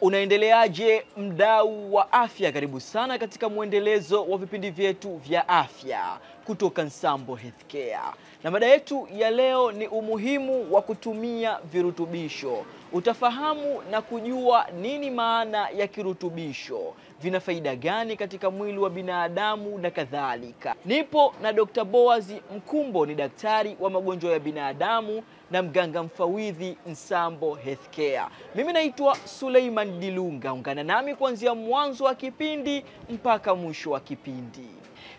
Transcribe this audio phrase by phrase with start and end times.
[0.00, 2.52] Unaendeleaje mdau wa afya?
[2.52, 7.98] Karibu sana katika mwendelezo wa vipindi vyetu vya afya kutoka Nsambo Healthcare,
[8.44, 12.64] na mada yetu ya leo ni umuhimu wa kutumia virutubisho.
[12.92, 19.90] Utafahamu na kujua nini maana ya kirutubisho, vina faida gani katika mwili wa binadamu na
[19.90, 20.74] kadhalika.
[20.84, 21.84] Nipo na Dr.
[21.84, 28.22] Boaz Mkumbo, ni daktari wa magonjwa ya binadamu na mganga mfawidhi Nsambo Healthcare.
[28.54, 30.52] Mimi naitwa Suleiman Dilunga.
[30.52, 34.66] Ungana nami kuanzia mwanzo wa kipindi mpaka mwisho wa kipindi.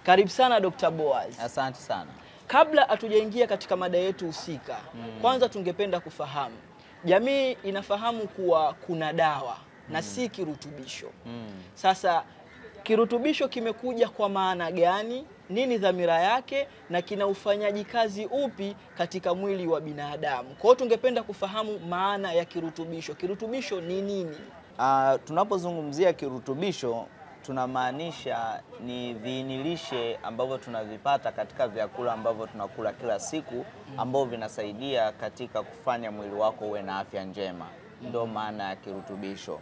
[0.04, 0.92] Karibu sana Dr.
[0.92, 1.40] Boaz.
[1.40, 2.12] Asante sana.
[2.48, 4.78] Kabla hatujaingia katika mada yetu husika,
[5.22, 6.56] kwanza tungependa kufahamu,
[7.06, 9.58] jamii inafahamu kuwa kuna dawa
[9.90, 11.10] na si kirutubisho.
[11.26, 11.48] Mm.
[11.74, 12.24] Sasa
[12.84, 15.26] kirutubisho kimekuja kwa maana gani?
[15.50, 20.50] Nini dhamira yake na kina ufanyaji kazi upi katika mwili wa binadamu?
[20.50, 23.14] Kwa hiyo tungependa kufahamu maana ya kirutubisho.
[23.16, 24.38] Kirutubisho ni nini?
[24.80, 27.06] Uh, tunapozungumzia kirutubisho
[27.42, 33.66] tunamaanisha ni viinilishe ambavyo tunavipata katika vyakula ambavyo tunakula kila siku
[33.98, 37.66] ambavyo vinasaidia katika kufanya mwili wako uwe na afya njema.
[38.02, 39.60] Ndio maana ya kirutubisho.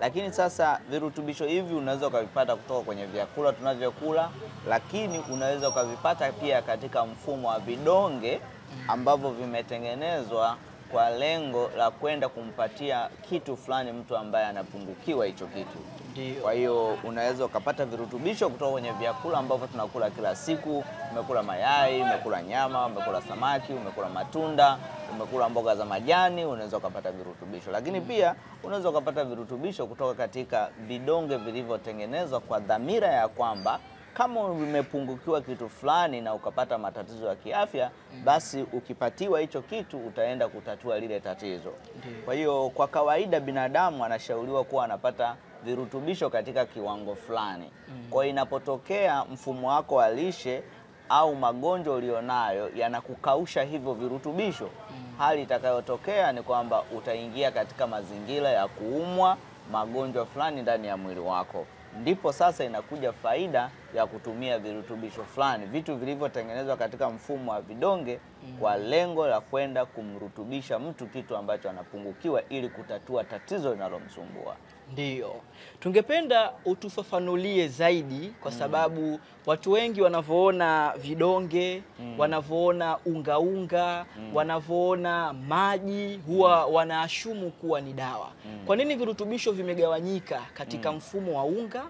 [0.00, 4.30] Lakini sasa virutubisho hivi unaweza ukavipata kutoka kwenye vyakula tunavyokula,
[4.68, 8.40] lakini unaweza ukavipata pia katika mfumo wa vidonge
[8.88, 10.56] ambavyo vimetengenezwa
[10.92, 15.78] kwa lengo la kwenda kumpatia kitu fulani mtu ambaye anapungukiwa hicho kitu.
[16.12, 16.34] Ndio.
[16.42, 20.84] Kwa hiyo unaweza ukapata virutubisho kutoka kwenye vyakula ambavyo tunakula kila siku.
[21.12, 24.78] Umekula mayai, umekula nyama, umekula samaki, umekula matunda,
[25.12, 27.70] umekula mboga za majani, unaweza ukapata virutubisho.
[27.70, 33.78] Lakini pia unaweza ukapata virutubisho kutoka katika vidonge vilivyotengenezwa kwa dhamira ya kwamba
[34.14, 37.90] kama umepungukiwa kitu fulani na ukapata matatizo ya kiafya,
[38.24, 41.72] basi ukipatiwa hicho kitu utaenda kutatua lile tatizo.
[41.98, 42.14] Ndiyo.
[42.24, 47.70] Kwa hiyo kwa kawaida binadamu anashauriwa kuwa anapata virutubisho katika kiwango fulani.
[48.10, 50.62] Kwa hiyo inapotokea mfumo wako wa lishe
[51.08, 54.70] au magonjwa ulionayo yanakukausha hivyo virutubisho,
[55.18, 59.36] hali itakayotokea ni kwamba utaingia katika mazingira ya kuumwa
[59.72, 61.66] magonjwa fulani ndani ya mwili wako.
[61.98, 68.18] Ndipo sasa inakuja faida ya kutumia virutubisho fulani, vitu vilivyotengenezwa katika mfumo wa vidonge
[68.60, 74.56] kwa lengo la kwenda kumrutubisha mtu kitu ambacho anapungukiwa ili kutatua tatizo linalomsumbua.
[74.92, 75.34] Ndiyo,
[75.80, 81.82] tungependa utufafanulie zaidi, kwa sababu watu wengi wanavyoona vidonge,
[82.18, 84.36] wanavyoona ungaunga mm.
[84.36, 88.28] wanavyoona maji huwa wanaashumu kuwa ni dawa.
[88.66, 91.82] Kwa nini virutubisho vimegawanyika katika mfumo wa unga,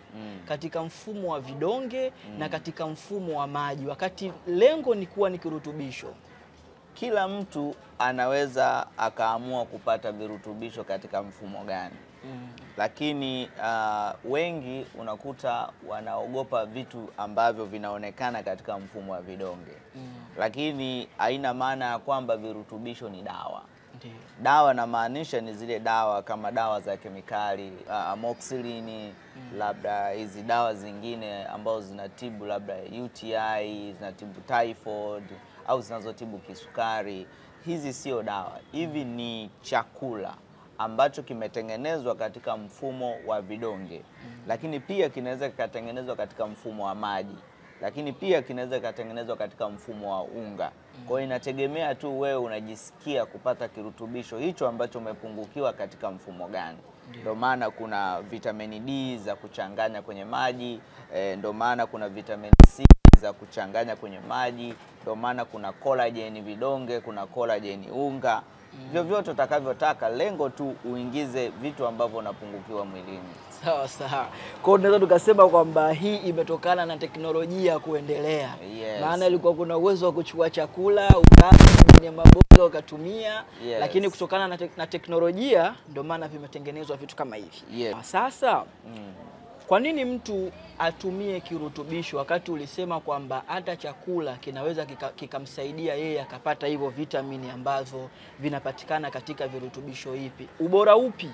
[0.49, 6.15] katika mfumo wa vidonge na katika mfumo wa maji, wakati lengo ni kuwa ni kirutubisho?
[6.95, 11.95] Kila mtu anaweza akaamua kupata virutubisho katika mfumo gani,
[12.77, 19.73] lakini uh, wengi unakuta wanaogopa vitu ambavyo vinaonekana katika mfumo wa vidonge,
[20.39, 23.63] lakini haina maana ya kwamba virutubisho ni dawa.
[23.97, 24.15] Ndiyo.
[24.43, 29.13] Dawa namaanisha ni zile dawa kama dawa za kemikali uh, amoxicillin
[29.59, 35.25] labda hizi dawa zingine ambazo zinatibu labda UTI, zinatibu typhoid
[35.67, 37.27] au zinazotibu kisukari.
[37.65, 40.35] Hizi sio dawa, hivi ni chakula
[40.81, 44.03] ambacho kimetengenezwa katika mfumo wa vidonge,
[44.47, 47.37] lakini pia kinaweza kikatengenezwa katika mfumo wa maji
[47.81, 50.71] lakini pia kinaweza kikatengenezwa katika mfumo wa unga.
[51.09, 56.79] Kwa hiyo inategemea tu wewe unajisikia kupata kirutubisho hicho ambacho umepungukiwa katika mfumo gani.
[57.21, 60.81] Ndio maana kuna vitamini D za kuchanganya kwenye maji
[61.39, 62.85] ndio maana kuna vitamini C
[63.21, 68.43] za kuchanganya kwenye maji, ndio maana kuna collagen vidonge, kuna collagen unga.
[68.93, 73.23] Vyovyote utakavyotaka, lengo tu uingize vitu ambavyo unapungukiwa mwilini.
[73.65, 74.27] Sawa sawa.
[74.63, 78.55] Kwa hiyo tunaweza tukasema kwamba hii imetokana na teknolojia kuendelea.
[78.81, 79.01] Yes.
[79.01, 81.51] Maana ilikuwa kuna uwezo wa kuchukua chakula ukala
[81.85, 83.81] ndani maboga ukatumia, Yes.
[83.81, 87.63] lakini kutokana na, te na teknolojia ndio maana vimetengenezwa vitu kama hivi.
[87.75, 87.97] Yes.
[88.03, 89.13] Sasa Mm.
[89.71, 96.67] Kwa nini mtu atumie kirutubisho wakati ulisema kwamba hata chakula kinaweza kika- kikamsaidia yeye akapata
[96.67, 98.09] hivyo vitamini ambazo
[98.39, 100.49] vinapatikana katika virutubisho hivi?
[100.61, 101.31] Ubora upi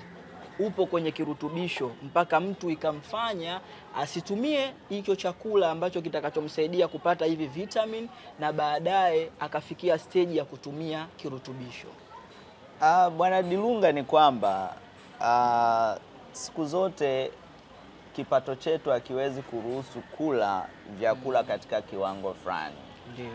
[0.59, 3.61] upo kwenye kirutubisho mpaka mtu ikamfanya
[3.95, 11.87] asitumie hicho chakula ambacho kitakachomsaidia kupata hivi vitamin na baadaye akafikia steji ya kutumia kirutubisho?
[12.81, 14.75] Ah, Bwana Dilunga ni kwamba
[15.21, 15.97] ah,
[16.31, 17.31] siku zote
[18.17, 20.65] kipato chetu hakiwezi kuruhusu kula
[20.99, 22.75] vyakula katika kiwango fulani.
[23.13, 23.31] Ndio.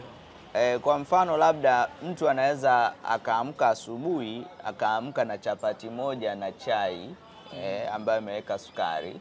[0.55, 7.15] E, kwa mfano labda mtu anaweza akaamka asubuhi akaamka na chapati moja na chai
[7.57, 9.21] e, ambayo ameweka sukari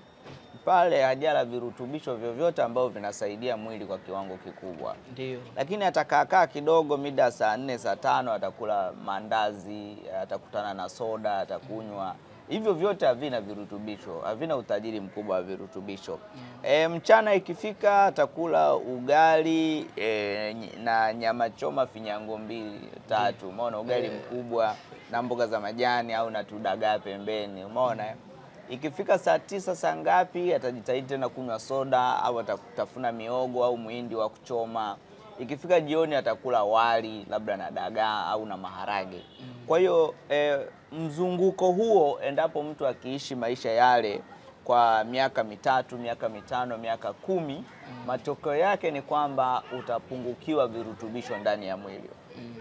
[0.66, 5.40] pale, hajala virutubisho vyovyote ambavyo vinasaidia mwili kwa kiwango kikubwa Ndio.
[5.56, 12.16] lakini atakaakaa kidogo, mida saa nne saa tano atakula mandazi, atakutana na soda, atakunywa.
[12.52, 16.20] Hivyo vyote havina virutubisho, havina utajiri mkubwa wa virutubisho.
[16.64, 20.54] E, mchana ikifika atakula ugali e,
[20.84, 24.76] na nyama choma finyango mbili tatu, umeona, ugali mkubwa
[25.12, 28.32] na mboga za majani au na tudagaa pembeni, umeona mm.
[28.70, 34.30] Ikifika saa tisa saa ngapi atajitahidi tena kunywa soda au atatafuna miogo au muhindi wa
[34.30, 34.98] kuchoma.
[35.40, 39.22] Ikifika jioni atakula wali labda na dagaa au na maharage.
[39.68, 40.58] Kwa hiyo e,
[40.92, 44.22] mzunguko huo, endapo mtu akiishi maisha yale
[44.64, 47.64] kwa miaka mitatu, miaka mitano, miaka kumi,
[48.08, 52.10] matokeo yake ni kwamba utapungukiwa virutubisho ndani ya mwili.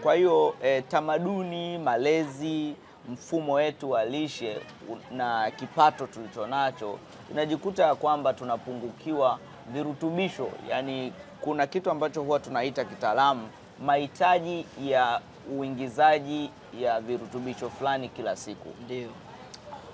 [0.03, 2.75] Kwa hiyo e, tamaduni, malezi
[3.09, 4.57] mfumo wetu wa lishe
[5.11, 9.39] na kipato tulicho nacho tunajikuta kwamba tunapungukiwa
[9.73, 10.47] virutubisho.
[10.69, 13.49] Yaani kuna kitu ambacho huwa tunaita kitaalamu
[13.85, 15.21] mahitaji ya
[15.57, 16.49] uingizaji
[16.81, 19.09] ya virutubisho fulani kila siku Ndio.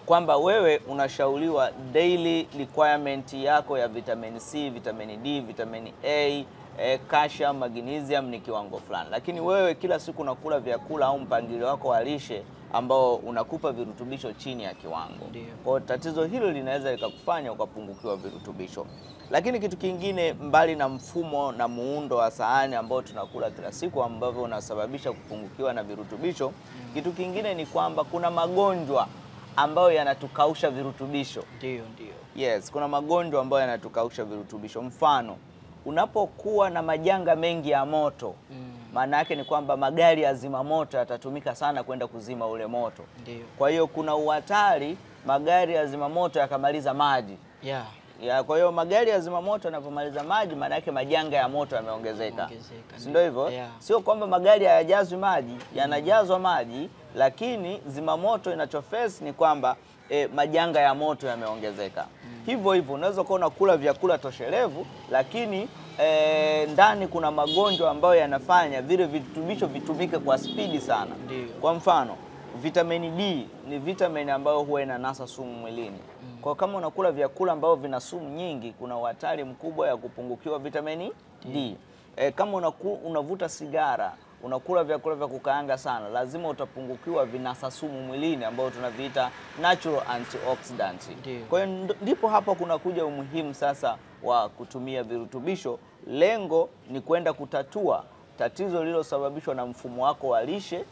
[0.05, 6.45] kwamba wewe unashauriwa daily requirement yako ya vitamin C, vitamin D, vitamin A,
[6.79, 11.87] eh, calcium, magnesium ni kiwango fulani, lakini wewe kila siku unakula vyakula au mpangilio wako
[11.87, 12.43] wa lishe
[12.73, 15.25] ambao unakupa virutubisho chini ya kiwango.
[15.63, 18.85] Kwa tatizo hilo linaweza likakufanya ukapungukiwa virutubisho.
[19.31, 24.43] Lakini kitu kingine mbali na mfumo na muundo wa sahani ambao tunakula kila siku ambavyo
[24.43, 26.51] unasababisha kupungukiwa na virutubisho,
[26.93, 29.07] kitu kingine ni kwamba kuna magonjwa
[29.55, 31.43] ambayo yanatukausha virutubisho.
[31.57, 32.13] Ndio, ndio.
[32.47, 34.81] Yes, kuna magonjwa ambayo yanatukausha virutubisho.
[34.81, 35.37] Mfano,
[35.85, 38.76] unapokuwa na majanga mengi ya moto, Mm.
[38.93, 43.03] Maana yake ni kwamba magari ya zimamoto yatatumika sana kwenda kuzima ule moto.
[43.21, 43.45] Ndiyo.
[43.57, 47.85] Kwa hiyo kuna uhatari magari ya zimamoto yakamaliza maji Yeah.
[48.21, 52.49] ya, kwa hiyo magari ya zimamoto yanapomaliza maji, maana yake majanga ya moto yameongezeka,
[52.97, 53.49] si ndio hivyo?
[53.49, 53.69] yeah.
[53.79, 59.75] Sio kwamba magari hayajazwi maji, yanajazwa maji, lakini zimamoto inachofesi ni kwamba
[60.09, 62.05] eh, majanga ya moto yameongezeka.
[62.45, 69.05] Hivyo hivyo unaweza kuwa unakula vyakula toshelevu, lakini eh, ndani kuna magonjwa ambayo yanafanya vile
[69.05, 71.11] virutubisho vitumike kwa spidi sana.
[71.25, 71.47] Ndiyo.
[71.61, 72.15] Kwa mfano
[72.61, 75.99] vitamini D ni vitamini ambayo huwa inanasa sumu mwilini.
[76.41, 81.11] Kwa kama unakula vyakula ambavyo vina sumu nyingi, kuna uhatari mkubwa ya kupungukiwa vitamini
[81.45, 81.75] D.
[82.15, 88.45] E, kama unaku, unavuta sigara, unakula vyakula vya kukaanga sana, lazima utapungukiwa vinasa sumu mwilini
[88.45, 89.29] ambayo tunaviita
[89.61, 91.01] natural antioxidant.
[91.49, 95.79] Kwa hiyo ndipo hapa kunakuja umuhimu sasa wa kutumia virutubisho.
[96.07, 98.03] Lengo ni kwenda kutatua
[98.37, 100.85] tatizo lililosababishwa na mfumo wako wa lishe.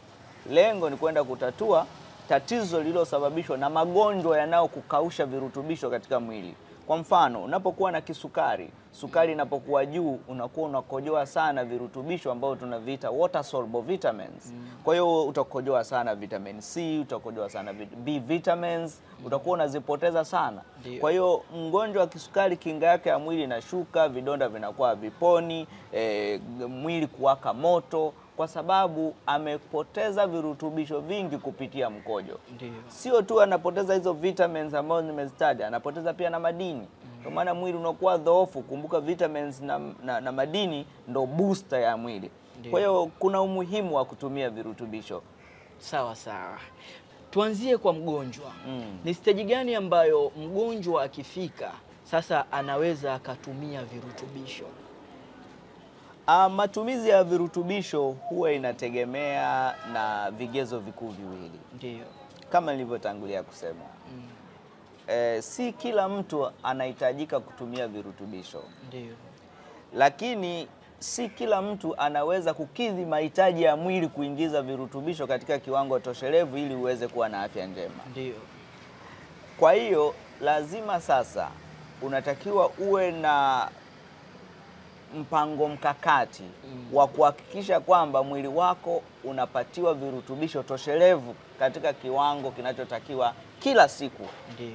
[0.50, 1.86] Lengo ni kwenda kutatua
[2.28, 6.54] tatizo lililosababishwa na magonjwa yanayokukausha virutubisho katika mwili.
[6.86, 13.44] Kwa mfano, unapokuwa na kisukari, sukari inapokuwa juu, unakuwa unakojoa sana virutubisho ambavyo tunaviita water
[13.44, 14.54] soluble vitamins.
[14.84, 20.62] Kwa hiyo utakojoa sana vitamin C, utakojoa sana B vitamins, utakuwa unazipoteza sana.
[21.00, 27.06] Kwa hiyo mgonjwa wa kisukari, kinga yake ya mwili inashuka, vidonda vinakuwa viponi, eh, mwili
[27.06, 32.72] kuwaka moto, kwa sababu amepoteza virutubisho vingi kupitia mkojo Ndiyo.
[32.88, 36.86] sio tu anapoteza hizo vitamins ambazo nimezitaja, anapoteza pia na madini.
[37.22, 38.62] Kwa maana mwili unakuwa dhoofu.
[38.62, 42.30] Kumbuka vitamins na, na, na madini ndo booster ya mwili.
[42.70, 45.22] Kwa hiyo kuna umuhimu wa kutumia virutubisho.
[45.78, 46.58] Sawa sawa.
[47.30, 48.52] Tuanzie kwa mgonjwa.
[48.68, 48.98] Mm.
[49.04, 51.72] Ni steji gani ambayo mgonjwa akifika
[52.04, 54.64] sasa anaweza akatumia virutubisho?
[56.26, 62.04] Ah, matumizi ya virutubisho huwa inategemea na vigezo vikuu viwili Ndio.
[62.52, 63.80] kama nilivyotangulia kusema.
[64.14, 64.22] Mm.
[65.08, 68.62] Eh, si kila mtu anahitajika kutumia virutubisho.
[68.88, 69.14] Ndio.
[69.94, 70.68] lakini
[70.98, 77.08] si kila mtu anaweza kukidhi mahitaji ya mwili kuingiza virutubisho katika kiwango toshelevu ili uweze
[77.08, 77.94] kuwa na afya njema.
[78.10, 78.34] Ndio.
[79.58, 81.48] Kwa hiyo lazima sasa
[82.02, 83.68] unatakiwa uwe na
[85.14, 86.86] mpango mkakati Mm.
[86.92, 94.26] wa kuhakikisha kwamba mwili wako unapatiwa virutubisho toshelevu katika kiwango kinachotakiwa kila siku.
[94.54, 94.68] Ndio.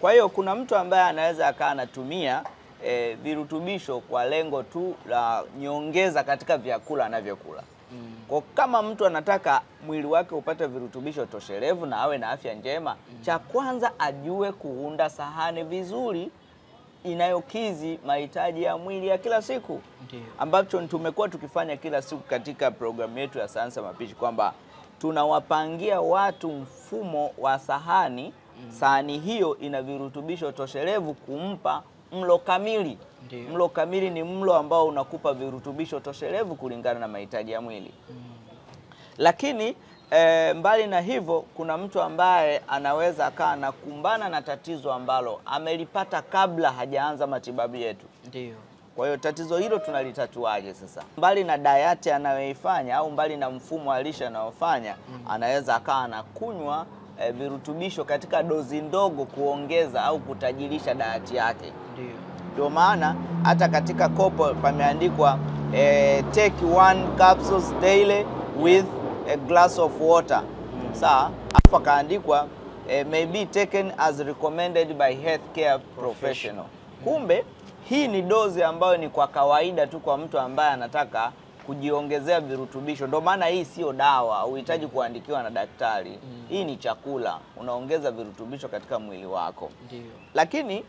[0.00, 2.42] Kwa hiyo kuna mtu ambaye anaweza akawa anatumia
[2.84, 7.62] e, virutubisho kwa lengo tu la nyongeza katika vyakula anavyokula.
[7.92, 8.14] Mm.
[8.28, 13.38] Kwa kama mtu anataka mwili wake upate virutubisho toshelevu na awe na afya njema, cha
[13.38, 16.30] kwanza ajue kuunda sahani vizuri
[17.04, 20.22] inayokizi mahitaji ya mwili ya kila siku Ndiyo.
[20.38, 24.52] ambacho tumekuwa tukifanya kila siku katika programu yetu ya sayansi ya mapishi kwamba
[25.00, 28.32] tunawapangia watu mfumo wa sahani
[28.70, 32.98] sahani hiyo ina virutubisho toshelevu kumpa mlo kamili.
[33.26, 33.48] Ndiyo.
[33.50, 37.92] Mlo kamili ni mlo ambao unakupa virutubisho toshelevu kulingana na mahitaji ya mwili.
[39.18, 39.76] Lakini
[40.10, 46.72] e, mbali na hivyo, kuna mtu ambaye anaweza akawa anakumbana na tatizo ambalo amelipata kabla
[46.72, 48.06] hajaanza matibabu yetu.
[48.28, 48.54] Ndio.
[48.96, 51.02] Kwa hiyo tatizo hilo tunalitatuaje sasa?
[51.18, 54.94] Mbali na dayati anayoifanya au mbali na mfumo wa lishe anayofanya,
[55.28, 56.86] anaweza akawa anakunywa
[57.20, 61.72] e, virutubisho katika dozi ndogo kuongeza au kutajirisha dayati yake.
[61.92, 62.10] Ndio.
[62.52, 65.38] Ndio maana hata katika kopo pameandikwa
[65.74, 68.26] e, take one capsules daily
[68.60, 68.84] with
[69.28, 70.42] a glass of water.
[70.92, 72.46] Sawa, alafu akaandikwa
[72.88, 76.64] eh, may be taken as recommended by healthcare professional.
[77.04, 77.44] Kumbe
[77.88, 81.32] hii ni dozi ambayo ni kwa kawaida tu kwa mtu ambaye anataka
[81.66, 83.06] kujiongezea virutubisho.
[83.06, 86.18] Ndio maana hii sio dawa, huhitaji kuandikiwa na daktari.
[86.48, 90.02] Hii ni chakula, unaongeza virutubisho katika mwili wako Ndiyo.
[90.34, 90.84] lakini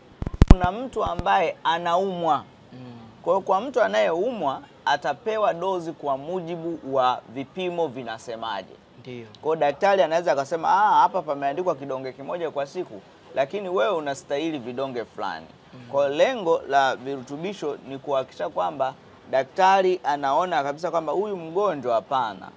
[0.50, 2.44] kuna mtu ambaye anaumwa.
[2.72, 2.78] Mm.
[3.22, 8.74] Kwa hiyo kwa mtu anayeumwa atapewa dozi kwa mujibu wa vipimo vinasemaje.
[9.00, 9.26] Ndio.
[9.42, 13.00] Kwa daktari anaweza akasema ah, hapa pameandikwa kidonge kimoja kwa siku,
[13.34, 15.46] lakini wewe unastahili vidonge fulani.
[15.90, 18.94] Kwa lengo la virutubisho ni kuhakikisha kwamba
[19.30, 22.48] daktari anaona kabisa kwamba huyu mgonjwa hapana,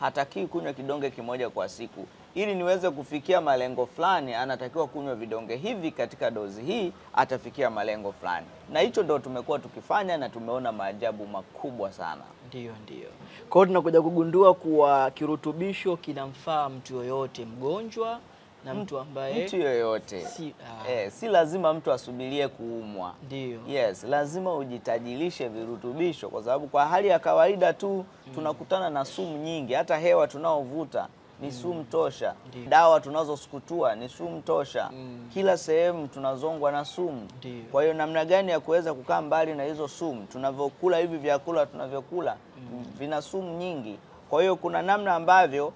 [0.00, 2.06] hatakii kunywa kidonge kimoja kwa siku.
[2.34, 8.46] Ili niweze kufikia malengo fulani, anatakiwa kunywa vidonge hivi katika dozi hii, atafikia malengo fulani.
[8.72, 12.22] Na hicho ndo tumekuwa tukifanya na tumeona maajabu makubwa sana.
[12.48, 13.08] Ndio, ndio.
[13.48, 18.18] Kwa hiyo tunakuja kugundua kuwa kirutubisho kinamfaa mtu yoyote, mgonjwa
[18.64, 20.54] na mtu ambaye Mtu yoyote si,
[20.86, 23.14] ah, eh, si lazima mtu asubirie kuumwa.
[23.26, 23.60] ndio.
[23.68, 29.72] Yes, lazima ujitajirishe virutubisho kwa sababu kwa hali ya kawaida tu tunakutana na sumu nyingi.
[29.74, 31.08] Hata hewa tunaovuta
[31.40, 32.66] ni sumu tosha, Ndiyo.
[32.66, 35.28] dawa tunazosukutua ni sumu tosha, Mm.
[35.34, 37.28] kila sehemu tunazongwa na sumu.
[37.72, 40.26] Kwa hiyo namna gani ya kuweza kukaa mbali na hizo sumu?
[40.32, 42.36] Tunavyokula hivi vyakula tunavyokula
[42.98, 43.98] vina sumu nyingi.
[44.30, 45.72] Kwa hiyo kuna namna ambavyo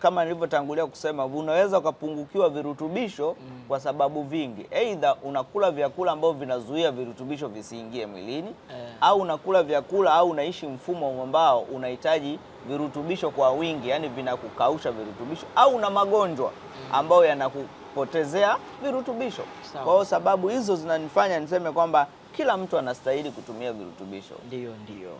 [0.00, 3.36] kama nilivyotangulia kusema unaweza ukapungukiwa virutubisho
[3.68, 4.66] kwa sababu vingi.
[4.74, 8.88] Aidha unakula vyakula ambavyo vinazuia virutubisho visiingie mwilini Eh.
[9.00, 12.38] au unakula vyakula au unaishi mfumo ambao unahitaji
[12.68, 16.50] virutubisho kwa wingi, yani vinakukausha virutubisho, au una magonjwa
[16.92, 19.42] ambayo yanakupotezea virutubisho.
[19.84, 24.34] Kwa hiyo sababu hizo zinanifanya niseme kwamba kila mtu anastahili kutumia virutubisho.
[24.46, 25.10] Ndio, ndio.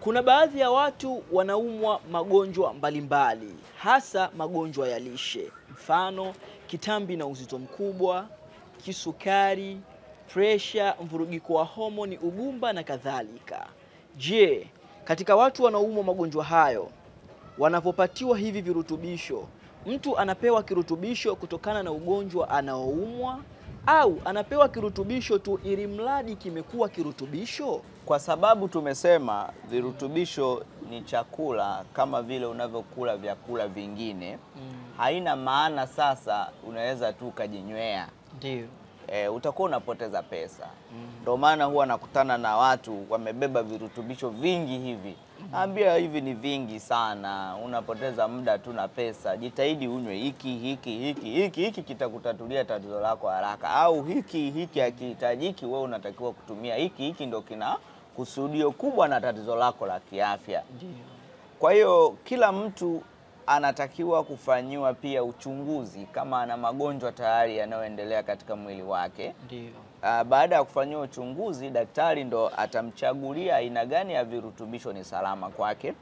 [0.00, 6.34] Kuna baadhi ya watu wanaumwa magonjwa mbalimbali, hasa magonjwa ya lishe, mfano
[6.66, 8.26] kitambi na uzito mkubwa,
[8.84, 9.80] kisukari,
[10.32, 13.66] presha, mvurugiko wa homoni, ugumba na kadhalika.
[14.16, 14.66] Je,
[15.04, 16.88] katika watu wanaoumwa magonjwa hayo
[17.58, 19.44] wanapopatiwa hivi virutubisho,
[19.86, 23.38] mtu anapewa kirutubisho kutokana na ugonjwa anaoumwa
[23.86, 27.80] au anapewa kirutubisho tu ili mradi kimekuwa kirutubisho?
[28.06, 34.38] Kwa sababu tumesema virutubisho ni chakula kama vile unavyokula vyakula vingine,
[34.96, 38.08] haina maana sasa unaweza tu ukajinywea.
[38.36, 38.66] Ndio.
[39.06, 40.66] E, utakuwa unapoteza pesa.
[41.22, 45.16] Ndio maana huwa nakutana na watu wamebeba virutubisho vingi hivi,
[45.52, 49.36] naambia hivi ni vingi sana, unapoteza muda tu na pesa.
[49.36, 55.66] Jitahidi unywe hiki hiki hiki hiki hiki, kitakutatulia tatizo lako haraka, au hiki hiki hakihitajiki,
[55.66, 57.76] wewe unatakiwa kutumia hiki hiki, ndo kina
[58.16, 60.62] kusudio kubwa na tatizo lako la kiafya.
[61.58, 63.02] Kwa hiyo kila mtu
[63.46, 69.34] anatakiwa kufanyiwa pia uchunguzi kama ana magonjwa tayari yanayoendelea katika mwili wake.
[69.44, 69.70] Ndio.
[70.02, 75.94] Ah, baada ya kufanyiwa uchunguzi, daktari ndo atamchagulia aina gani ya virutubisho ni salama kwake.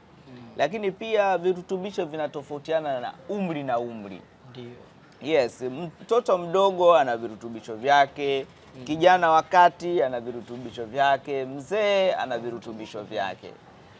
[0.57, 4.21] Lakini pia virutubisho vinatofautiana na umri na umri.
[4.51, 4.63] Ndio.
[5.21, 5.61] Yes,
[6.01, 8.45] mtoto mdogo ana virutubisho vyake,
[8.83, 13.51] kijana wakati ana virutubisho vyake, mzee ana virutubisho vyake.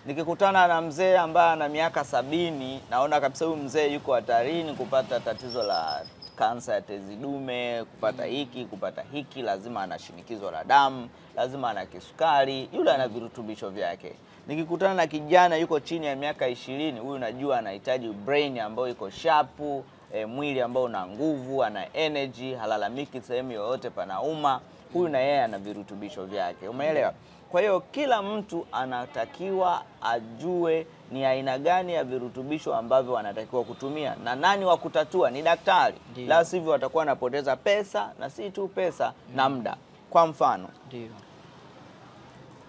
[0.05, 5.63] Nikikutana na mzee ambaye ana miaka sabini, naona kabisa huyu mzee yuko hatarini kupata tatizo
[5.63, 6.01] la
[6.37, 11.85] kansa ya tezi dume, kupata hiki, kupata hiki, lazima ana shinikizo la damu, lazima ana
[11.85, 14.13] kisukari, yule ana virutubisho vyake.
[14.47, 19.83] Nikikutana na kijana yuko chini ya miaka ishirini, huyu najua anahitaji brain ambayo iko shapu,
[20.13, 24.61] e, mwili ambao una nguvu, ana energy, halalamiki sehemu yoyote panauma,
[24.93, 26.67] huyu na yeye ana virutubisho vyake.
[26.67, 27.13] Umeelewa?
[27.51, 34.35] Kwa hiyo kila mtu anatakiwa ajue ni aina gani ya virutubisho ambavyo anatakiwa kutumia na
[34.35, 35.95] nani wa kutatua ni daktari,
[36.27, 39.77] la sivyo watakuwa wanapoteza pesa na si tu pesa na muda.
[40.09, 41.09] Kwa mfano, Ndio.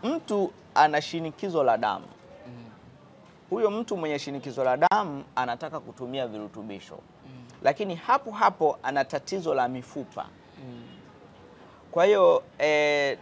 [0.02, 2.06] mtu ana shinikizo la damu
[3.50, 6.99] huyo mtu mwenye shinikizo la damu anataka kutumia virutubisho.
[7.62, 10.26] lakini hapo hapo ana tatizo la mifupa.
[10.64, 10.82] Mm.
[11.90, 13.18] Kwa hiyo eh,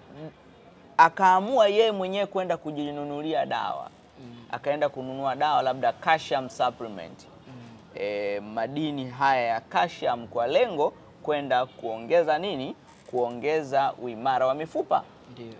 [0.96, 4.36] akaamua yeye mwenyewe kwenda kujinunulia dawa Mm.
[4.50, 7.52] akaenda kununua dawa labda calcium supplement Mm.
[7.94, 12.76] e, madini haya ya calcium kwa lengo kwenda kuongeza nini,
[13.10, 15.02] kuongeza uimara wa mifupa.
[15.32, 15.52] Ndio.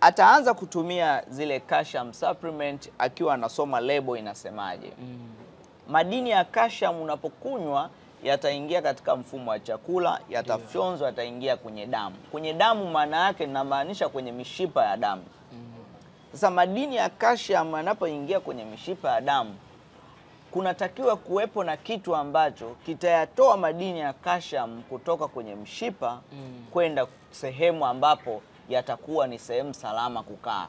[0.00, 4.92] Ataanza kutumia zile calcium supplement akiwa anasoma lebo inasemaje.
[4.98, 5.28] Mm.
[5.88, 7.90] Madini ya calcium unapokunywa
[8.22, 12.16] yataingia katika mfumo wa chakula, yatafyonzwa, yataingia kwenye damu.
[12.30, 15.22] Kwenye damu maana yake namaanisha kwenye mishipa ya damu.
[15.52, 15.58] Mm.
[16.32, 19.54] Sasa madini ya kalsiamu yanapoingia kwenye mishipa ya damu,
[20.50, 26.64] kunatakiwa kuwepo na kitu ambacho kitayatoa madini ya kalsiamu kutoka kwenye mshipa Mm.
[26.70, 30.66] kwenda sehemu ambapo yatakuwa ni sehemu salama kukaa.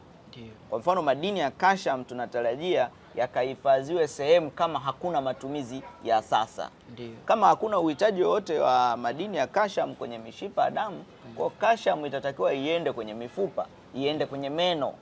[0.70, 6.70] Kwa mfano, madini ya kalsiamu tunatarajia yakahifadhiwe sehemu kama hakuna matumizi ya sasa.
[6.94, 7.10] Ndiyo.
[7.25, 11.03] kama hakuna uhitaji wowote wa madini ya kasham kwenye mishipa ya damu,
[11.36, 13.65] kwa kasham itatakiwa iende kwenye mifupa,
[13.96, 14.94] iende kwenye meno.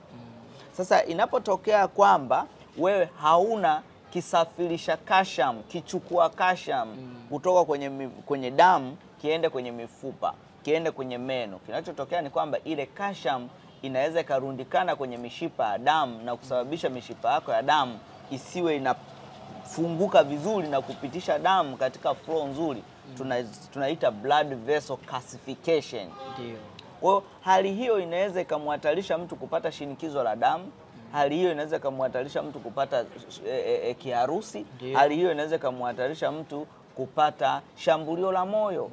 [0.72, 2.46] Sasa inapotokea kwamba
[2.78, 6.88] wewe hauna kisafirisha kasham kichukua kasham
[7.28, 13.48] kutoka kwenye, kwenye damu kiende kwenye mifupa, kiende kwenye meno, kinachotokea ni kwamba ile calcium
[13.82, 17.98] inaweza ikarundikana kwenye mishipa ya damu na kusababisha mishipa yako ya damu
[18.30, 22.82] isiwe inafunguka vizuri na kupitisha damu katika flow nzuri
[23.16, 26.06] tuna, tunaita blood vessel calcification.
[26.38, 26.56] Ndio.
[27.00, 30.72] Kwa hiyo hali hiyo inaweza ikamhatarisha mtu kupata shinikizo la damu.
[31.12, 33.04] Hali hiyo inaweza ikamhatarisha mtu kupata
[33.48, 34.66] e, e, kiharusi.
[34.94, 38.84] Hali hiyo inaweza ikamhatarisha mtu kupata shambulio la moyo.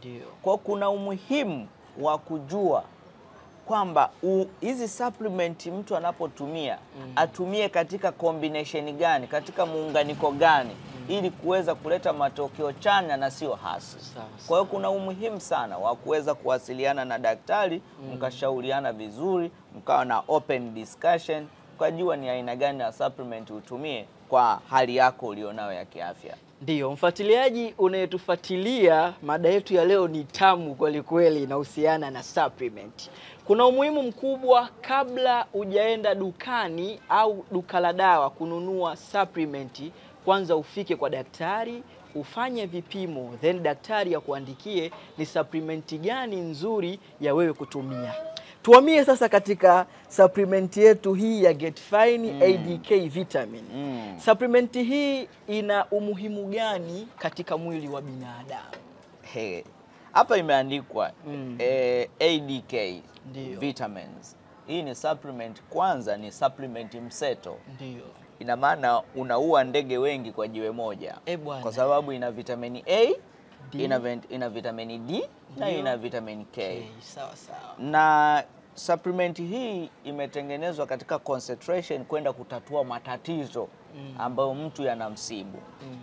[0.42, 1.68] Kwa hiyo kuna umuhimu
[2.02, 2.84] wa kujua
[3.68, 4.10] kwamba
[4.62, 6.78] hizi supplement mtu anapotumia
[7.16, 10.76] atumie katika combination gani, katika muunganiko gani,
[11.08, 13.98] ili kuweza kuleta matokeo chanya na sio hasi.
[14.48, 17.82] Kwa hiyo kuna umuhimu sana wa kuweza kuwasiliana na daktari,
[18.14, 24.96] mkashauriana vizuri, mkawa na open discussion, ukajua ni aina gani ya supplement utumie kwa hali
[24.96, 26.36] yako ulionayo ya kiafya.
[26.62, 33.10] Ndiyo, mfuatiliaji unayetufuatilia, mada yetu ya leo ni tamu kweli kweli, inahusiana na supplement.
[33.48, 39.92] Kuna umuhimu mkubwa kabla hujaenda dukani au duka la dawa kununua supplement,
[40.26, 41.84] kwanza ufike kwa daktari
[42.16, 48.14] ufanye vipimo, then daktari akuandikie ni supplement gani nzuri ya wewe kutumia.
[48.64, 53.64] Tuhamie sasa katika supplement yetu hii ya Get Fine ADK Vitamin.
[53.76, 54.20] Mm.
[54.26, 59.64] Supplement hii ina umuhimu gani katika mwili wa binadamu?
[60.12, 61.56] Hapa imeandikwa Mm.
[61.60, 63.60] eh, ADK Ndiyo.
[63.60, 64.36] vitamins.
[64.68, 68.04] Hii ni supplement, kwanza ni supplement mseto, Ndiyo.
[68.40, 73.14] ina maana unaua ndege wengi kwa jiwe moja, E, kwa sababu ina vitamini A
[73.72, 73.84] D.
[73.84, 77.60] ina, ina vitamini D na ina vitamini K Okay, sawa sawa.
[77.80, 78.44] na
[78.76, 84.16] supplement hii imetengenezwa katika concentration kwenda kutatua matatizo Mm.
[84.20, 85.98] ambayo mtu yanamsibu Mm.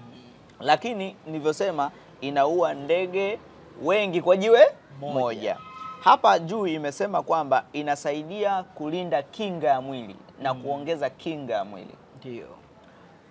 [0.61, 3.39] lakini nilivyosema inaua ndege
[3.83, 4.67] wengi kwa jiwe
[5.01, 5.15] Moja.
[5.21, 5.57] moja.
[6.01, 11.95] Hapa juu imesema kwamba inasaidia kulinda kinga ya mwili na kuongeza kinga ya mwili.
[12.21, 12.47] Ndio.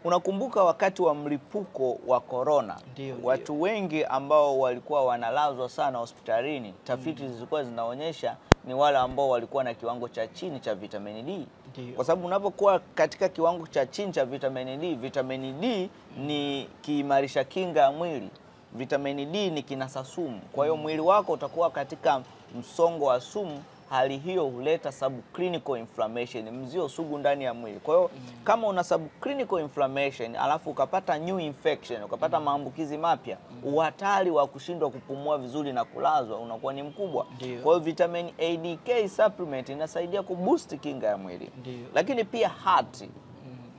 [0.04, 2.78] Unakumbuka wakati wa mlipuko wa korona,
[3.23, 9.73] watu wengi ambao walikuwa wanalazwa sana hospitalini, tafiti zilikuwa zinaonyesha ni wale ambao walikuwa na
[9.73, 11.95] kiwango cha chini cha vitamini D Ndio.
[11.95, 17.82] kwa sababu unapokuwa katika kiwango cha chini cha vitamini D, vitamini D ni kiimarisha kinga
[17.82, 18.30] ya mwili.
[18.76, 22.22] Vitamini D ni kinasa sumu, kwa hiyo mwili wako utakuwa katika
[22.60, 23.64] msongo wa sumu.
[23.90, 27.80] Hali hiyo huleta subclinical inflammation, mzio sugu ndani ya mwili.
[27.80, 28.10] Kwa hiyo
[28.44, 35.38] kama una subclinical inflammation alafu ukapata new infection, ukapata maambukizi mapya, uhatari wa kushindwa kupumua
[35.38, 37.26] vizuri na kulazwa unakuwa ni mkubwa.
[37.36, 37.62] Ndio.
[37.62, 41.86] Kwa hiyo vitamin ADK supplement inasaidia kuboost kinga ya mwili Ndiyo.
[41.94, 43.04] lakini pia heart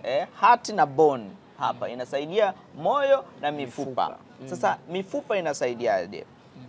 [0.02, 1.30] eh, heart na bone
[1.64, 4.18] hapa inasaidia moyo na mifupa, Mifupa.
[4.56, 6.24] Sasa mifupa inasaidiaje?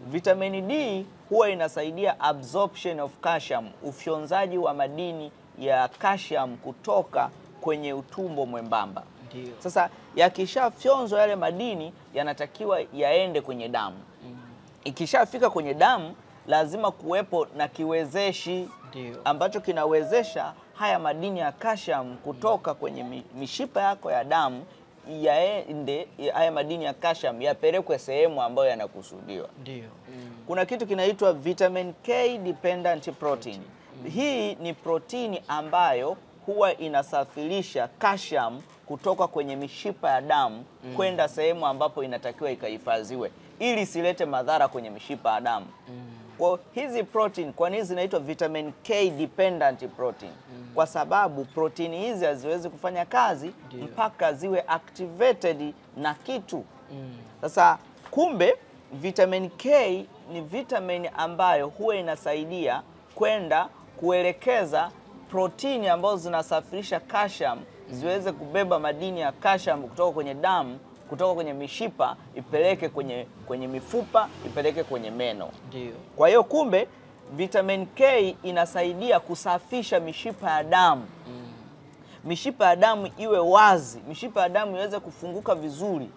[0.08, 7.30] Vitamini D huwa inasaidia absorption of calcium, ufyonzaji wa madini ya calcium kutoka
[7.62, 9.04] kwenye utumbo mwembamba.
[9.60, 13.98] Sasa yakishafyonzwa yale madini yanatakiwa yaende kwenye damu.
[14.84, 16.16] Ikishafika kwenye damu
[16.48, 19.16] lazima kuwepo na kiwezeshi Ndio.
[19.26, 24.66] ambacho kinawezesha haya madini ya calcium kutoka kwenye mishipa yako ya damu
[25.22, 29.50] yaende, haya madini ya calcium yapelekwe sehemu ambayo yanakusudiwa.
[29.62, 29.84] Ndio.
[30.48, 33.62] Kuna kitu kinaitwa vitamin K dependent protein.
[34.14, 40.66] Hii ni protini ambayo huwa inasafirisha calcium kutoka kwenye mishipa ya damu
[40.96, 43.32] kwenda sehemu ambapo inatakiwa ikahifadhiwe.
[43.60, 45.66] ili isilete madhara kwenye mishipa ya damu.
[46.38, 50.32] Kwa hizi protein, kwa nini zinaitwa vitamin K dependent protein?
[50.76, 56.64] Kwa sababu protini hizi haziwezi kufanya kazi Dio, mpaka ziwe activated na kitu.
[56.92, 57.18] Mm.
[57.42, 57.78] Sasa
[58.12, 58.56] kumbe
[58.94, 62.82] vitamin K ni vitamin ambayo huwa inasaidia
[63.16, 64.92] kwenda kuelekeza
[65.30, 67.60] protini ambazo zinasafirisha calcium
[67.92, 74.30] ziweze kubeba madini ya calcium kutoka kwenye damu, kutoka kwenye mishipa ipeleke kwenye, kwenye mifupa,
[74.46, 75.50] ipeleke kwenye meno.
[75.68, 75.92] Ndio.
[76.16, 76.88] Kwa hiyo kumbe
[77.34, 81.42] vitamin K inasaidia kusafisha mishipa ya damu Mm.
[82.24, 86.10] mishipa ya damu iwe wazi, mishipa ya damu iweze kufunguka vizuri.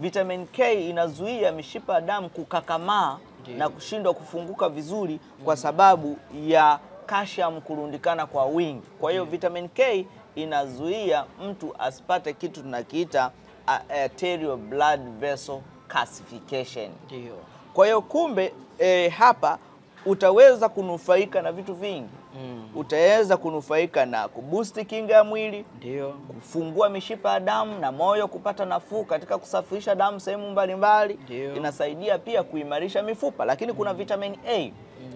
[0.00, 3.58] Vitamin K inazuia mishipa ya damu kukakamaa Ndiyo.
[3.58, 8.86] na kushindwa kufunguka vizuri kwa sababu ya calcium kurundikana kwa wingi.
[9.00, 13.30] Kwa hiyo vitamin K inazuia mtu asipate kitu tunakiita
[13.68, 16.90] arterial blood vessel calcification.
[17.06, 17.34] Ndio.
[17.74, 19.58] Kwa hiyo kumbe e, hapa
[20.06, 22.08] utaweza kunufaika na vitu vingi.
[22.42, 22.68] Mm.
[22.74, 26.10] Utaweza kunufaika na kubusti kinga ya mwili, Ndio.
[26.10, 31.18] kufungua mishipa ya damu na moyo kupata nafuu katika kusafirisha damu sehemu mbalimbali.
[31.56, 34.70] Inasaidia pia kuimarisha mifupa, lakini kuna vitamin A.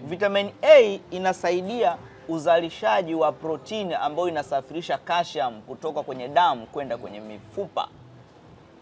[0.04, 1.96] Vitamin A inasaidia
[2.28, 7.88] uzalishaji wa protini ambayo inasafirisha calcium kutoka kwenye damu kwenda kwenye mifupa.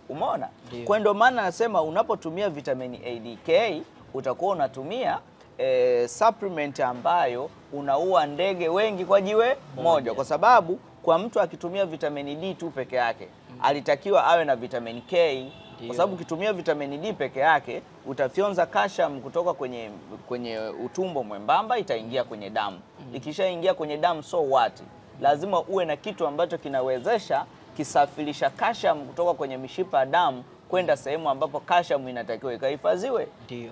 [0.08, 0.48] Umeona?
[0.84, 3.82] Kwa ndio maana nasema unapotumia vitamini ADK
[4.14, 5.18] utakuwa unatumia
[5.58, 12.34] e, supplement ambayo unaua ndege wengi kwa jiwe moja, kwa sababu kwa mtu akitumia vitamini
[12.34, 13.28] D tu peke yake
[13.62, 15.46] alitakiwa awe na vitamini K.
[15.86, 19.90] Kwa sababu ukitumia vitamini D peke yake utafyonza calcium kutoka kwenye,
[20.28, 22.80] kwenye utumbo mwembamba itaingia kwenye damu.
[23.14, 24.82] Ikishaingia kwenye damu, so what?
[25.20, 27.44] Lazima uwe na kitu ambacho kinawezesha
[27.78, 33.28] kisafirisha calcium kutoka kwenye mishipa ya damu kwenda sehemu ambapo calcium inatakiwa ikahifadhiwe.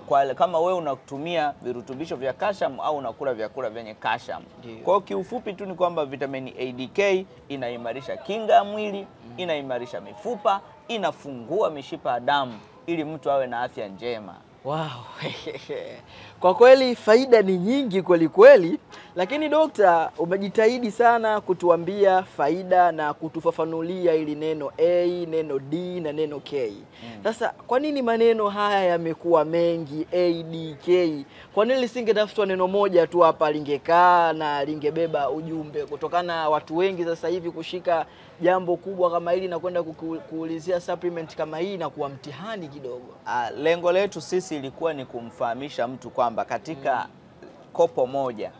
[0.06, 4.42] Kwa kama wewe unatumia virutubisho vya calcium au unakula vyakula vyenye calcium.
[4.84, 11.70] Kwa hiyo kiufupi tu ni kwamba vitamini ADK inaimarisha kinga ya mwili, inaimarisha mifupa, inafungua
[11.70, 14.34] mishipa ya damu ili mtu awe na afya njema.
[14.64, 14.76] Wow.
[16.40, 18.78] Kwa kweli faida ni nyingi kweli kweli,
[19.16, 26.40] lakini dokta, umejitahidi sana kutuambia faida na kutufafanulia ili neno A, neno D na neno
[26.40, 26.72] K.
[27.24, 31.24] Sasa kwa nini maneno haya yamekuwa mengi A, D, K?
[31.54, 37.04] Kwa nini lisingetafutwa neno moja tu hapa lingekaa na lingebeba ujumbe, kutokana na watu wengi
[37.04, 38.06] sasa hivi kushika
[38.40, 39.82] jambo kubwa kama hili na kwenda
[40.30, 43.14] kuulizia supplement kama hii na kuwa mtihani kidogo.
[43.26, 47.06] Ah, lengo letu sisi ilikuwa ni kumfahamisha mtu kwamba katika
[47.72, 48.50] kopo moja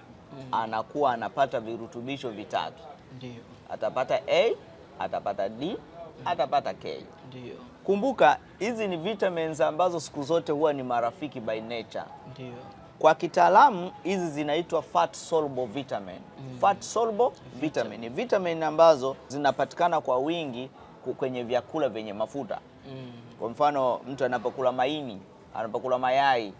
[0.53, 2.83] anakuwa anapata virutubisho vitatu.
[3.17, 3.43] Ndiyo.
[3.71, 4.53] Atapata A,
[4.99, 5.77] atapata D,
[6.25, 7.05] atapata K.
[7.29, 7.55] Ndiyo.
[7.85, 12.05] Kumbuka hizi ni vitamins ambazo siku zote huwa ni marafiki by nature.
[12.31, 12.53] Ndiyo.
[12.99, 16.21] Kwa kitaalamu hizi zinaitwa fat soluble vitamin.
[16.61, 20.71] Fat soluble vitamin ni vitamin ambazo zinapatikana kwa wingi
[21.17, 22.59] kwenye vyakula vyenye mafuta.
[22.89, 23.13] Mm.
[23.39, 25.21] Kwa mfano mtu anapokula maini,
[25.55, 26.53] anapokula mayai,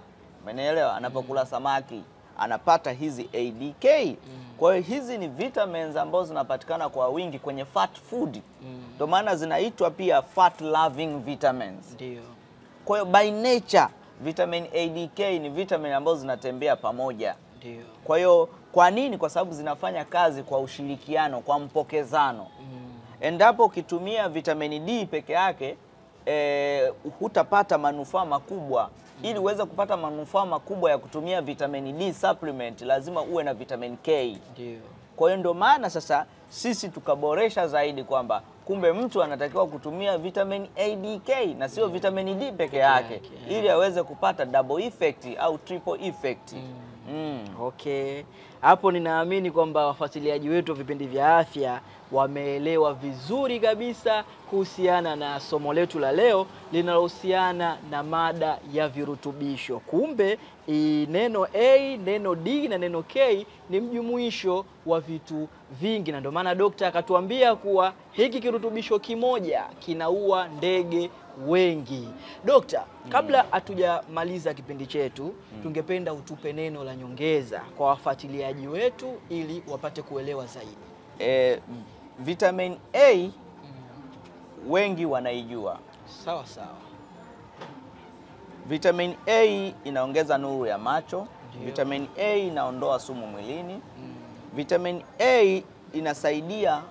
[0.51, 0.97] umenielewa?
[0.97, 2.03] Anapokula samaki
[2.39, 4.17] anapata hizi ADK.
[4.59, 8.41] Kwa hiyo hizi ni vitamins ambazo zinapatikana kwa wingi kwenye fat food,
[8.95, 11.93] ndio maana zinaitwa pia fat loving vitamins.
[11.95, 12.23] Ndio.
[12.85, 13.87] Kwa hiyo by nature
[14.21, 17.35] vitamin ADK ni vitamin ambazo zinatembea pamoja.
[17.59, 17.83] Ndio.
[18.05, 19.19] Kwa hiyo kwa nini?
[19.19, 22.47] Kwa sababu zinafanya kazi kwa ushirikiano, kwa mpokezano.
[23.21, 25.77] Endapo ukitumia vitamini D peke yake
[26.27, 28.91] eh, hutapata manufaa makubwa.
[29.23, 34.39] Ili uweze kupata manufaa makubwa ya kutumia vitamini D supplement, lazima uwe na vitamin K.
[34.53, 34.79] Ndio.
[35.17, 41.29] Kwa hiyo ndio maana sasa sisi tukaboresha zaidi kwamba kumbe mtu anatakiwa kutumia vitamin ADK
[41.59, 46.53] na sio vitamin D peke yake yake, ili aweze kupata double effect au triple effect.
[46.53, 46.75] Mm.
[47.61, 48.23] Okay,
[48.61, 51.81] hapo ninaamini kwamba wafuatiliaji wetu wa vipindi vya afya
[52.13, 59.79] wameelewa vizuri kabisa kuhusiana na somo letu la leo linalohusiana na mada ya virutubisho.
[59.79, 60.39] Kumbe
[60.69, 65.49] i, neno A, neno D na neno K ni mjumuisho wa vitu
[65.81, 71.11] vingi, na ndio maana dokta akatuambia kuwa hiki kirutubisho kimoja kinaua ndege
[71.47, 72.09] wengi.
[72.45, 80.03] Dokta, kabla hatujamaliza kipindi chetu, tungependa utupe neno la nyongeza kwa wafuatiliaji wetu ili wapate
[80.03, 80.77] kuelewa zaidi.
[81.21, 81.61] E,
[82.19, 83.31] vitamin A
[84.69, 85.79] wengi wanaijua.
[86.25, 86.86] Sawa sawa.
[88.69, 91.27] Vitamin A inaongeza nuru ya macho.
[91.55, 91.67] Ndio.
[91.67, 93.81] Vitamin A inaondoa sumu mwilini.
[94.55, 96.83] Vitamin A inasaidia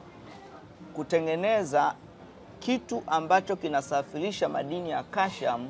[0.94, 1.96] kutengeneza
[2.60, 5.70] kitu ambacho kinasafirisha madini ya calcium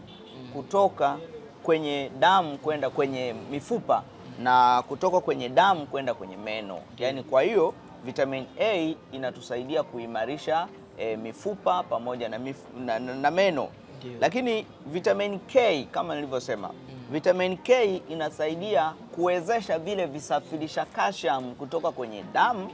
[0.54, 1.18] kutoka
[1.64, 4.04] kwenye damu kwenda kwenye mifupa
[4.44, 6.80] na kutoka kwenye damu kwenda kwenye meno.
[6.98, 7.74] Yaani, kwa hiyo
[8.06, 13.68] vitamin A inatusaidia kuimarisha e, mifupa pamoja na, mif, na, na, na meno.
[14.06, 14.18] Ndio.
[14.22, 16.70] Lakini vitamin K kama nilivyosema,
[17.12, 22.70] vitamin K inasaidia kuwezesha vile visafirisha calcium kutoka kwenye damu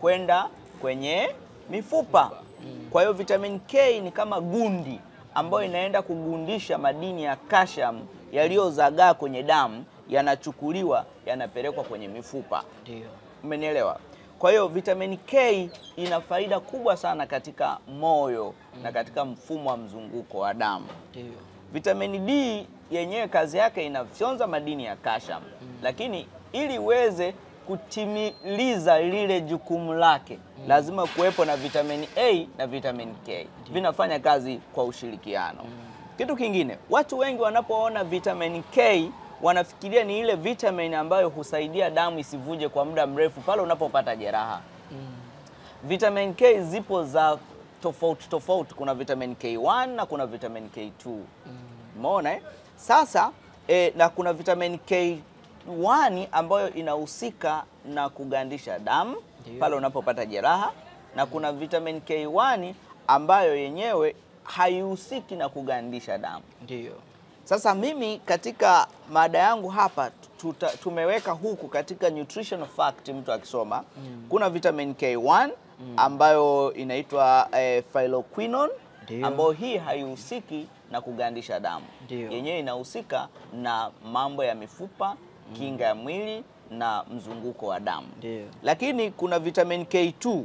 [0.00, 0.48] kwenda
[0.80, 1.30] kwenye
[1.70, 2.30] mifupa.
[2.90, 5.00] Kwa hiyo vitamin K ni kama gundi
[5.34, 8.00] ambayo inaenda kugundisha madini ya calcium
[8.32, 12.64] yaliyozagaa kwenye damu, yanachukuliwa yanapelekwa kwenye mifupa.
[12.82, 13.06] Ndio.
[13.44, 13.98] Umenielewa?
[14.38, 20.38] Kwa hiyo vitamin K ina faida kubwa sana katika moyo na katika mfumo wa mzunguko
[20.38, 20.86] wa damu.
[21.10, 21.24] Ndio.
[21.72, 25.42] Vitamin D yenyewe kazi yake inafyonza madini ya calcium,
[25.82, 27.34] lakini ili iweze
[27.66, 34.84] kutimiliza lile jukumu lake lazima kuwepo na vitamin A na vitamin K, vinafanya kazi kwa
[34.84, 35.64] ushirikiano.
[36.18, 39.10] Kitu kingine, watu wengi wanapoona vitamin K
[39.42, 44.60] wanafikiria ni ile vitamin ambayo husaidia damu isivuje kwa muda mrefu pale unapopata jeraha.
[45.84, 47.38] Vitamin K zipo za
[47.82, 51.18] tofauti tofauti, kuna vitamin K1 na kuna vitamin K2.
[51.96, 52.40] Umeona eh?
[52.76, 53.30] Sasa
[53.68, 59.16] eh, na kuna vitamin K1 ambayo inahusika na kugandisha damu
[59.60, 60.72] pale unapopata jeraha,
[61.16, 62.74] na kuna vitamin K1
[63.06, 66.44] ambayo yenyewe haihusiki na kugandisha damu.
[66.62, 66.92] Ndio.
[67.46, 73.84] Sasa mimi katika mada yangu hapa tuta, tumeweka huku katika nutritional fact, mtu akisoma
[74.28, 75.50] kuna vitamin K1
[75.96, 78.72] ambayo inaitwa eh, phylloquinone
[79.22, 85.16] ambayo hii haihusiki na kugandisha damu, yenyewe inahusika na mambo ya mifupa,
[85.58, 88.06] kinga ya mwili na mzunguko wa damu.
[88.18, 88.44] Ndio.
[88.62, 90.42] Lakini kuna vitamin K2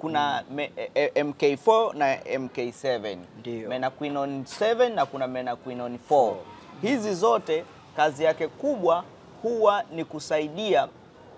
[0.00, 3.68] kuna me, e, e, MK4 na MK7 Ndio.
[3.68, 6.34] menaquinone 7 na kuna menaquinone 4.
[6.82, 7.64] Hizi zote
[7.96, 9.04] kazi yake kubwa
[9.42, 10.88] huwa ni kusaidia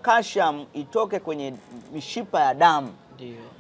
[0.03, 1.55] calcium itoke kwenye
[1.93, 2.93] mishipa ya damu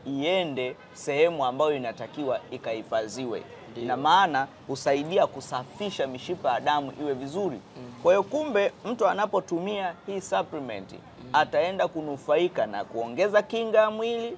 [0.06, 3.42] iende sehemu ambayo inatakiwa ikahifadhiwe.
[3.76, 7.60] Ina maana husaidia kusafisha mishipa ya damu iwe vizuri.
[8.02, 10.94] Kwa hiyo kumbe, mtu anapotumia hii supplement
[11.32, 14.36] ataenda kunufaika na kuongeza kinga ya mwili,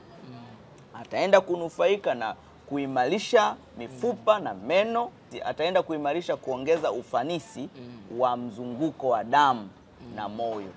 [1.02, 2.34] ataenda kunufaika na
[2.68, 5.10] kuimarisha mifupa na meno,
[5.44, 7.68] ataenda kuimarisha kuongeza ufanisi
[8.18, 9.68] wa mzunguko wa damu
[10.16, 10.68] na moyo.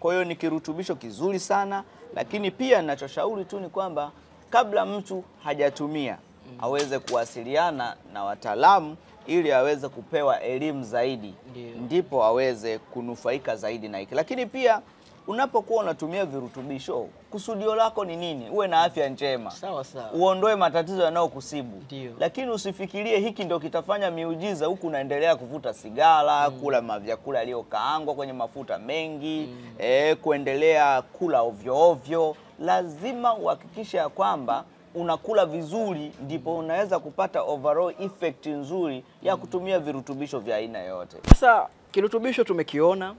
[0.00, 1.84] Kwa hiyo ni kirutubisho kizuri sana,
[2.14, 4.10] lakini pia ninachoshauri tu ni kwamba
[4.50, 6.18] kabla mtu hajatumia
[6.60, 11.70] aweze kuwasiliana na wataalamu ili aweze kupewa elimu zaidi, Ndiyo.
[11.76, 14.14] ndipo aweze kunufaika zaidi na hiki.
[14.14, 14.80] Lakini pia
[15.26, 18.50] unapokuwa unatumia virutubisho, kusudio lako ni nini?
[18.50, 20.10] Uwe na afya njema, Sawa sawa.
[20.12, 22.12] uondoe matatizo yanayokusibu, Ndio.
[22.18, 28.78] lakini usifikirie hiki ndio kitafanya miujiza huku unaendelea kuvuta sigara, kula mavyakula yaliyokaangwa kwenye mafuta
[28.78, 32.36] mengi eh, kuendelea kula ovyo ovyo.
[32.60, 40.38] Lazima uhakikishe ya kwamba unakula vizuri, ndipo unaweza kupata overall effect nzuri ya kutumia virutubisho
[40.38, 41.16] vya aina yote.
[41.28, 43.14] Sasa kirutubisho tumekiona,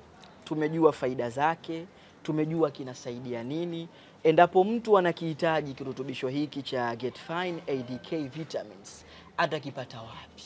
[0.54, 1.86] tumejua faida zake,
[2.24, 3.88] tumejua kinasaidia nini.
[4.24, 9.06] Endapo mtu anakihitaji kirutubisho hiki cha Getfine ADK Vitamins,
[9.38, 10.44] atakipata wapi?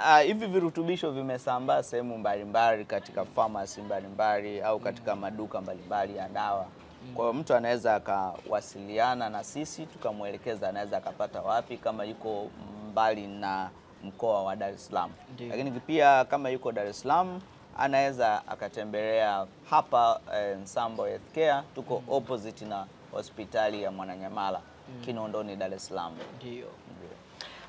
[0.00, 6.66] Uh, hivi virutubisho vimesambaa sehemu mbalimbali katika pharmacy mbalimbali au katika maduka mbalimbali ya dawa.
[7.14, 12.50] Kwa hiyo mtu anaweza akawasiliana na sisi tukamwelekeza anaweza akapata wapi kama yuko
[12.90, 13.70] mbali na
[14.04, 15.10] mkoa wa Dar es Salaam.
[15.50, 17.40] Lakini pia kama yuko Dar es Salaam
[17.78, 24.60] anaweza akatembelea hapa eh, Nsambo Healthcare tuko opposite na hospitali ya Mwananyamala
[25.04, 26.12] Kinondoni, Dar es Salaam.
[26.36, 26.66] Ndio.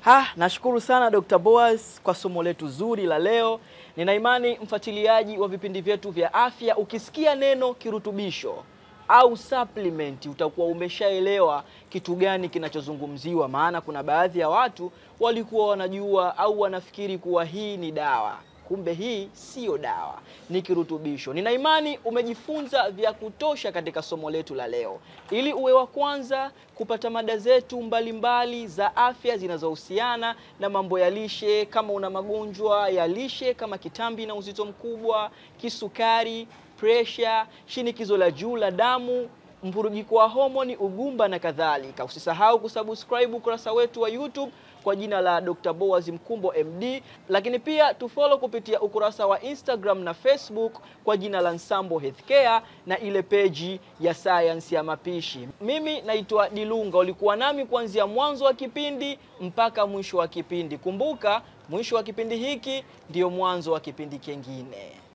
[0.00, 1.38] Ha, nashukuru sana Dr.
[1.38, 3.60] Boaz kwa somo letu zuri la leo.
[3.96, 8.54] Nina imani mfuatiliaji wa vipindi vyetu vya afya, ukisikia neno kirutubisho
[9.08, 16.60] au supplement utakuwa umeshaelewa kitu gani kinachozungumziwa, maana kuna baadhi ya watu walikuwa wanajua au
[16.60, 18.38] wanafikiri kuwa hii ni dawa.
[18.68, 20.18] Kumbe hii siyo dawa,
[20.50, 21.32] ni kirutubisho.
[21.34, 24.98] Nina imani umejifunza vya kutosha katika somo letu la leo.
[25.30, 31.66] Ili uwe wa kwanza kupata mada zetu mbalimbali za afya zinazohusiana na mambo ya lishe,
[31.66, 38.56] kama una magonjwa ya lishe kama kitambi na uzito mkubwa, kisukari, presha, shinikizo la juu
[38.56, 39.28] la damu
[39.62, 42.04] mvurugiko wa homoni, ugumba na kadhalika.
[42.04, 44.52] Usisahau kusubscribe ukurasa wetu wa YouTube
[44.86, 45.72] kwa jina la Dr.
[45.72, 50.72] Boaz Mkumbo MD, lakini pia tufollow kupitia ukurasa wa Instagram na Facebook
[51.04, 55.48] kwa jina la Nsambo Healthcare na ile peji ya sayansi ya mapishi.
[55.60, 60.78] Mimi naitwa Dilunga, ulikuwa nami kuanzia mwanzo wa kipindi mpaka mwisho wa kipindi.
[60.78, 65.05] Kumbuka Mwisho wa kipindi hiki ndio mwanzo wa kipindi kingine.